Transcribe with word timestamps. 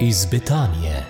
iz 0.00 0.26
Betanije. 0.30 1.06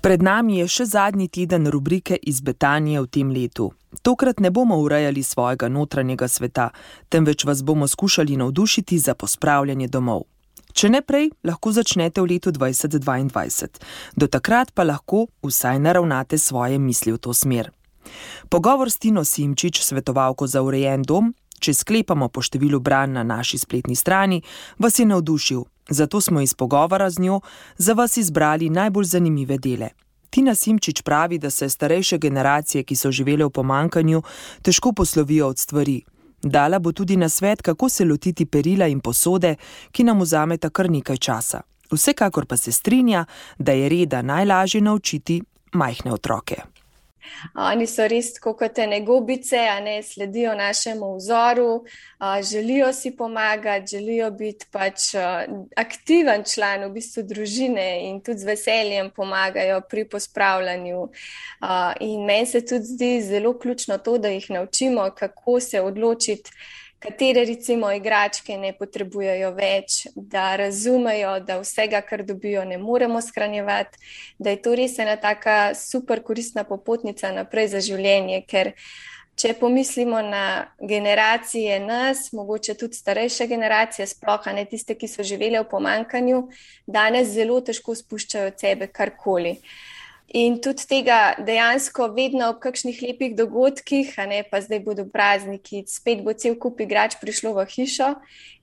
Pred 0.00 0.22
nami 0.22 0.58
je 0.58 0.68
še 0.68 0.84
zadnji 0.86 1.28
teden 1.28 1.66
rubrike 1.66 2.14
iz 2.22 2.40
Betanije 2.40 3.00
v 3.02 3.06
tem 3.10 3.30
letu. 3.30 3.72
Tokrat 4.02 4.40
ne 4.40 4.50
bomo 4.50 4.78
urejali 4.78 5.22
svojega 5.22 5.68
notranjega 5.68 6.28
sveta, 6.28 6.70
temveč 7.08 7.44
vas 7.44 7.62
bomo 7.62 7.88
skušali 7.88 8.36
navdušiti 8.36 8.98
za 8.98 9.14
pospravljanje 9.14 9.88
domov. 9.88 10.22
Če 10.72 10.88
ne 10.88 11.02
prej, 11.02 11.32
lahko 11.42 11.72
začnete 11.72 12.22
v 12.22 12.36
letu 12.36 12.52
2022. 12.54 13.82
Do 14.14 14.28
takrat 14.30 14.70
pa 14.74 14.86
lahko 14.86 15.26
vsaj 15.42 15.82
naravnate 15.82 16.38
svoje 16.38 16.78
misli 16.78 17.12
v 17.12 17.18
to 17.18 17.34
smer. 17.34 17.72
Pogovor 18.48 18.90
s 18.90 19.02
Tino 19.02 19.24
Simčič, 19.24 19.82
svetovalko 19.82 20.46
za 20.46 20.62
urejen 20.62 21.02
dom, 21.02 21.34
če 21.66 21.74
sklepamo 21.74 22.28
po 22.30 22.42
številu 22.44 22.78
branj 22.80 23.16
na 23.18 23.24
naši 23.26 23.58
spletni 23.58 23.96
strani, 23.98 24.42
vas 24.78 24.98
je 24.98 25.06
navdušil, 25.10 25.64
zato 25.90 26.20
smo 26.20 26.40
iz 26.40 26.54
pogovora 26.54 27.10
z 27.10 27.22
njo 27.26 27.40
za 27.78 27.92
vas 27.98 28.16
izbrali 28.16 28.70
najbolj 28.70 29.14
zanimive 29.16 29.58
dele. 29.58 29.90
Tina 30.30 30.54
Simčič 30.54 31.02
pravi, 31.02 31.38
da 31.38 31.50
se 31.50 31.68
starejše 31.68 32.18
generacije, 32.18 32.84
ki 32.84 32.96
so 32.96 33.10
živele 33.10 33.46
v 33.46 33.50
pomankanju, 33.50 34.22
težko 34.62 34.92
poslovijo 34.92 35.48
od 35.48 35.58
stvari. 35.58 36.02
Dala 36.42 36.78
bo 36.78 36.92
tudi 36.92 37.16
na 37.16 37.28
svet, 37.28 37.62
kako 37.62 37.88
se 37.88 38.04
lotiti 38.04 38.46
perila 38.46 38.86
in 38.86 39.00
posode, 39.00 39.54
ki 39.90 40.04
nam 40.04 40.20
vzameta 40.20 40.70
kar 40.70 40.90
nekaj 40.90 41.16
časa. 41.16 41.62
Vsekakor 41.90 42.46
pa 42.46 42.56
se 42.56 42.72
strinja, 42.72 43.24
da 43.58 43.72
je 43.72 43.88
reda 43.88 44.22
najlažje 44.22 44.80
naučiti 44.80 45.40
majhne 45.72 46.12
otroke. 46.12 46.75
Oni 47.54 47.86
so 47.86 48.06
res 48.08 48.32
kot 48.42 48.78
ene 48.78 49.00
gobice, 49.06 49.58
a 49.58 49.80
ne 49.80 50.02
sledijo 50.02 50.54
našemu 50.54 51.16
vzoru, 51.16 51.84
želijo 52.50 52.92
si 52.92 53.16
pomagati, 53.16 53.96
želijo 53.96 54.30
biti 54.30 54.66
pač 54.70 55.14
aktiven 55.76 56.44
član 56.44 56.84
v 56.84 56.92
bistvu 56.98 57.22
družine 57.22 57.86
in 58.08 58.20
tudi 58.20 58.38
z 58.38 58.50
veseljem 58.52 59.10
pomagajo 59.10 59.80
pri 59.90 60.08
pospravljanju. 60.08 61.08
In 62.00 62.24
meni 62.24 62.46
se 62.46 62.64
tudi 62.66 62.84
zdi 62.84 63.12
zelo 63.22 63.58
ključno 63.58 63.98
to, 63.98 64.18
da 64.18 64.28
jih 64.28 64.50
naučimo, 64.50 65.10
kako 65.16 65.60
se 65.60 65.80
odločiti 65.80 66.50
katere 66.98 67.44
recimo 67.44 67.90
igračke 67.92 68.56
ne 68.58 68.72
potrebujejo 68.76 69.50
več, 69.56 70.06
da 70.14 70.56
razumejo, 70.56 71.38
da 71.46 71.58
vsega, 71.60 72.00
kar 72.06 72.24
dobijo, 72.26 72.64
ne 72.64 72.78
moremo 72.78 73.20
shranjevati, 73.22 74.00
da 74.38 74.54
je 74.54 74.62
to 74.62 74.74
res 74.74 74.98
ena 74.98 75.16
taka 75.20 75.74
super 75.74 76.22
koristna 76.22 76.64
popotnica 76.64 77.32
naprej 77.32 77.68
za 77.76 77.84
življenje, 77.84 78.42
ker 78.48 78.72
če 79.36 79.52
pomislimo 79.60 80.22
na 80.24 80.72
generacije 80.80 81.76
nas, 81.84 82.30
mogoče 82.32 82.74
tudi 82.80 82.96
starejše 82.96 83.46
generacije, 83.46 84.06
sploh 84.08 84.48
ne 84.56 84.64
tiste, 84.64 84.96
ki 84.96 85.10
so 85.12 85.26
živele 85.26 85.60
v 85.60 85.68
pomankanju, 85.68 86.46
danes 86.88 87.34
zelo 87.36 87.60
težko 87.60 87.94
spuščajo 87.94 88.54
od 88.54 88.64
sebe 88.64 88.88
karkoli. 88.88 89.58
In 90.34 90.58
tudi 90.58 90.82
tega 90.90 91.36
dejansko 91.38 92.08
vedno 92.10 92.48
ob 92.50 92.58
kakšnih 92.58 92.98
lepih 93.02 93.36
dogodkih, 93.38 94.10
a 94.18 94.26
ne 94.26 94.40
pa 94.42 94.58
zdaj 94.60 94.80
bodo 94.82 95.04
prazniki, 95.06 95.84
spet 95.86 96.24
bo 96.26 96.34
cel 96.34 96.56
kup 96.58 96.82
igrač 96.82 97.14
prišlo 97.20 97.54
v 97.54 97.66
hišo. 97.70 98.08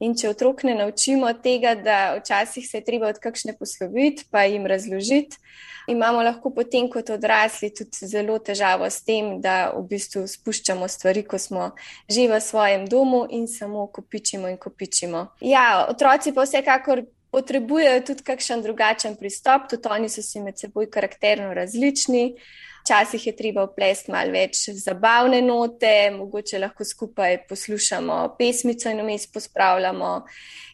In 0.04 0.18
če 0.20 0.34
otrok 0.34 0.66
ne 0.68 0.76
naučimo 0.76 1.32
tega, 1.40 1.72
da 1.80 2.18
včasih 2.20 2.68
se 2.68 2.82
je 2.82 2.84
treba 2.84 3.08
od 3.14 3.22
kakšne 3.24 3.56
posloviti, 3.56 4.28
pa 4.30 4.44
jim 4.44 4.68
razložiti, 4.68 5.40
imamo 5.88 6.22
lahko 6.24 6.52
potem 6.52 6.90
kot 6.92 7.10
odrasli 7.16 7.72
tudi 7.72 8.12
zelo 8.12 8.38
težavo 8.44 8.90
s 8.92 9.00
tem, 9.08 9.40
da 9.42 9.72
v 9.72 9.88
bistvu 9.88 10.28
spuščamo 10.28 10.88
stvari, 10.92 11.24
ko 11.24 11.40
smo 11.40 11.72
že 12.12 12.28
v 12.28 12.44
svojem 12.44 12.88
domu 12.92 13.24
in 13.32 13.48
samo 13.48 13.88
kopičimo 13.88 14.52
in 14.52 14.60
kopičimo. 14.60 15.28
Ja, 15.40 15.88
otroci 15.90 16.36
pa 16.36 16.44
vsekakor 16.44 17.08
potrebujejo 17.34 18.04
tudi 18.12 18.24
kakšen 18.24 18.62
drugačen 18.62 19.18
pristop, 19.18 19.66
tudi 19.72 19.90
oni 19.90 20.10
so 20.10 20.22
si 20.22 20.42
med 20.42 20.60
seboj 20.62 20.92
karakterno 20.94 21.54
različni. 21.54 22.28
Včasih 22.84 23.28
je 23.28 23.32
treba 23.36 23.64
vplesti 23.64 24.12
malo 24.12 24.34
več 24.36 24.66
zabavne 24.76 25.38
note, 25.42 26.12
mogoče 26.18 26.60
lahko 26.60 26.84
skupaj 26.84 27.38
poslušamo 27.48 28.18
pesmico 28.36 28.92
in 28.92 29.00
vmes 29.00 29.24
pospravljamo. 29.32 30.10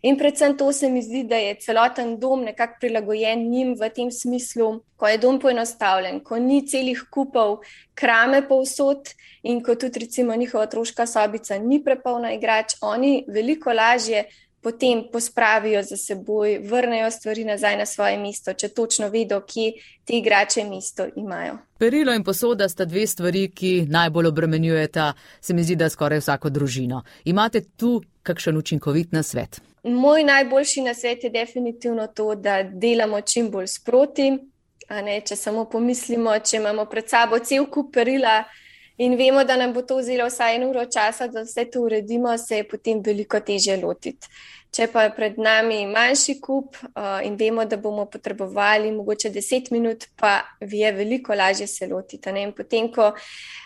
In 0.09 0.18
predvsem 0.18 0.56
to 0.58 0.72
se 0.74 0.90
mi 0.90 1.03
zdi, 1.06 1.22
da 1.30 1.38
je 1.38 1.59
celoten 1.62 2.16
dom 2.19 2.48
nekako 2.48 2.80
prilagojen 2.81 3.46
njim 3.52 3.75
v 3.78 3.92
tem 3.94 4.09
smislu, 4.12 4.72
ko 4.98 5.08
je 5.08 5.22
dom 5.22 5.38
poenostavljen, 5.40 6.24
ko 6.25 6.42
ni 6.42 6.64
celih 6.66 7.06
kupov 7.14 7.59
krame 7.94 8.42
povsod 8.48 9.14
in 9.44 9.62
ko 9.64 9.75
tudi 9.75 10.08
recimo 10.08 10.36
njihova 10.36 10.66
otroška 10.66 11.06
sobica 11.06 11.59
ni 11.62 11.84
prepolna 11.84 12.34
igrač, 12.34 12.74
oni 12.81 13.25
veliko 13.28 13.69
lažje 13.69 14.25
potem 14.62 15.03
pospravijo 15.12 15.84
za 15.84 15.97
seboj, 15.97 16.59
vrnejo 16.59 17.12
stvari 17.12 17.46
nazaj 17.46 17.78
na 17.78 17.86
svoje 17.86 18.18
mesto, 18.18 18.53
če 18.53 18.70
točno 18.70 19.09
vedo, 19.09 19.42
kje 19.47 19.72
te 20.06 20.18
igrače 20.18 20.64
mesto 20.64 21.08
imajo. 21.16 21.58
Perilo 21.78 22.14
in 22.14 22.24
posoda 22.24 22.69
sta 22.69 22.86
dve 22.86 23.08
stvari, 23.08 23.48
ki 23.56 23.86
najbolj 23.90 24.28
obremenjujeta, 24.28 25.14
se 25.42 25.53
mi 25.53 25.64
zdi, 25.64 25.75
da 25.75 25.90
skoraj 25.90 26.19
vsako 26.19 26.50
družino. 26.50 27.03
Imate 27.25 27.62
tu 27.78 28.02
kakšen 28.24 28.58
učinkovit 28.58 29.12
nasvet? 29.12 29.62
Moj 29.84 30.24
najboljši 30.24 30.81
nasvet 30.81 31.24
je 31.24 31.30
definitivno 31.30 32.08
to, 32.08 32.36
da 32.36 32.64
delamo 32.64 33.22
čim 33.22 33.52
bolj 33.52 33.68
sproti. 33.68 34.31
Ne, 34.90 35.22
če 35.22 35.36
samo 35.36 35.68
pomislimo, 35.69 36.34
če 36.40 36.58
imamo 36.58 36.86
pred 36.90 37.09
sabo 37.09 37.40
cel 37.40 37.68
kup 37.69 37.94
perila, 37.94 38.44
in 39.00 39.16
vemo, 39.18 39.44
da 39.48 39.56
nam 39.56 39.74
bo 39.74 39.82
to 39.82 39.98
vzelo 39.98 40.28
vsaj 40.28 40.56
eno 40.56 40.70
uro 40.70 40.86
časa, 40.86 41.28
da 41.32 41.46
vse 41.48 41.66
to 41.72 41.82
uredimo, 41.88 42.38
se 42.38 42.60
je 42.60 42.68
potem 42.68 43.00
veliko 43.06 43.40
težje 43.40 43.78
lotiti. 43.80 44.28
Če 44.69 44.85
pa 44.94 45.07
je 45.07 45.13
pred 45.16 45.38
nami 45.41 45.80
manjši 45.90 46.35
kup 46.46 46.75
uh, 46.78 47.18
in 47.25 47.34
vemo, 47.40 47.63
da 47.66 47.78
bomo 47.81 48.03
potrebovali 48.06 48.91
mogoče 48.94 49.31
10 49.34 49.72
minut, 49.74 50.06
pa 50.16 50.44
je 50.62 50.91
veliko 50.94 51.34
lažje 51.34 51.68
se 51.68 51.88
lotiti. 51.90 52.30
Potem, 52.57 52.91
ko 52.94 53.09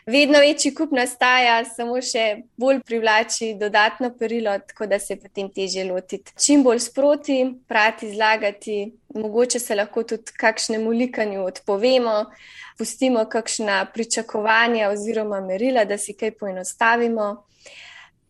vedno 0.08 0.40
večji 0.40 0.72
kup 0.76 0.96
nastaja, 0.96 1.58
samo 1.68 2.00
še 2.02 2.46
bolj 2.56 2.80
privlači 2.88 3.52
dodatno 3.60 4.14
perilo, 4.20 4.56
tako 4.64 4.88
da 4.88 5.00
se 5.00 5.20
potem 5.20 5.52
težje 5.52 5.84
lotiti. 5.92 6.32
Čim 6.40 6.64
bolj 6.64 6.80
sproti, 6.88 7.40
prati, 7.68 8.14
zlagati, 8.16 8.94
mogoče 9.14 9.60
se 9.60 9.76
lahko 9.76 10.06
tudi 10.08 10.32
kakšnemu 10.40 11.00
likanju 11.04 11.44
odpovemo, 11.44 12.20
pustimo 12.80 13.28
kakšna 13.30 13.86
pričakovanja 13.94 14.88
oziroma 14.96 15.44
merila, 15.44 15.84
da 15.84 15.98
si 15.98 16.16
kaj 16.16 16.32
poenostavimo 16.40 17.34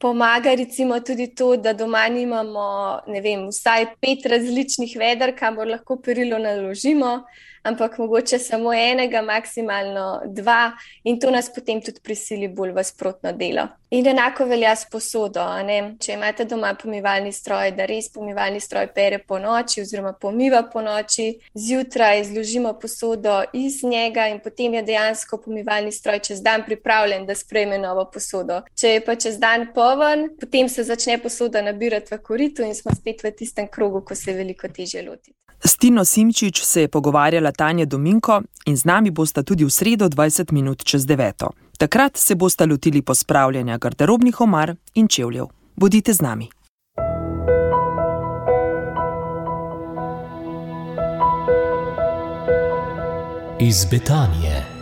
pomaga 0.03 0.52
recimo 0.59 1.00
tudi 1.00 1.30
to, 1.36 1.56
da 1.56 1.72
doma 1.74 2.08
imamo 2.08 2.68
vem, 3.24 3.47
vsaj 3.47 3.86
pet 4.03 4.28
različnih 4.36 4.97
veder, 5.00 5.31
kamor 5.40 5.72
lahko 5.78 5.96
perilo 6.03 6.41
naložimo 6.44 7.16
ampak 7.64 7.97
mogoče 7.97 8.40
samo 8.40 8.74
enega, 8.74 9.22
maksimalno 9.22 10.22
dva, 10.25 10.72
in 11.03 11.19
to 11.19 11.31
nas 11.31 11.53
potem 11.56 11.81
tudi 11.81 12.00
prisili 12.03 12.47
bolj 12.47 12.72
v 12.72 12.84
sprotno 12.84 13.31
delo. 13.31 13.68
In 13.94 14.08
enako 14.08 14.46
velja 14.50 14.75
s 14.75 14.88
posodo. 14.90 15.44
Če 16.02 16.14
imate 16.14 16.46
doma 16.50 16.74
pomivalni 16.74 17.31
stroj, 17.31 17.72
da 17.78 17.85
res 17.85 18.09
pomivalni 18.12 18.59
stroj 18.59 18.88
pere 18.96 19.20
po 19.20 19.38
noči, 19.40 19.84
oziroma 19.84 20.16
pomiva 20.20 20.64
po 20.74 20.81
noči, 20.81 21.28
zjutraj 21.53 22.24
zložimo 22.31 22.74
posodo 22.81 23.44
iz 23.53 23.84
njega, 23.84 24.28
in 24.28 24.40
potem 24.44 24.74
je 24.74 24.84
dejansko 24.84 25.38
pomivalni 25.46 25.91
stroj 25.91 26.20
čez 26.20 26.41
dan 26.41 26.66
pripravljen, 26.66 27.25
da 27.25 27.35
sprejme 27.35 27.78
novo 27.78 28.08
posodo. 28.12 28.64
Če 28.75 28.96
je 28.96 29.06
pa 29.06 29.16
čez 29.16 29.38
dan 29.40 29.70
poven, 29.94 30.30
potem 30.40 30.70
se 30.70 30.84
začne 30.84 31.18
posoda 31.22 31.62
nabirati 31.62 32.16
v 32.16 32.22
koritu 32.22 32.64
in 32.64 32.76
smo 32.76 32.92
spet 32.96 33.24
v 33.24 33.31
tistem 33.31 33.68
krogu, 33.68 34.02
ko 34.02 34.16
se 34.16 34.34
veliko 34.34 34.68
težje 34.68 35.04
lotiti. 35.09 35.38
S 35.66 35.78
Tino 35.78 36.06
Simčič 36.06 36.64
se 36.64 36.81
je 36.81 36.88
pogovarjala 36.88 37.52
Tanja 37.52 37.86
Dominko 37.86 38.42
in 38.66 38.78
z 38.78 38.86
nami 38.86 39.12
bosta 39.12 39.44
tudi 39.44 39.64
v 39.64 39.70
sredo 39.70 40.09
20 40.09 40.52
minut 40.52 40.84
čez 40.84 41.06
9. 41.06 41.48
Takrat 41.78 42.17
se 42.17 42.35
bosta 42.35 42.66
lotili 42.66 43.02
pospravljanja 43.02 43.78
garderobnih 43.78 44.41
omar 44.41 44.76
in 44.96 45.08
čevljev. 45.08 45.46
Bodite 45.76 46.14
z 46.14 46.22
nami. 46.22 46.50
Iz 53.59 53.85
Betanije. 53.91 54.72